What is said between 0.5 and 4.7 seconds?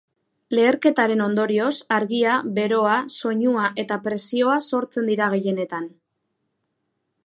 Leherketaren ondorioz argia, beroa, soinua eta presioa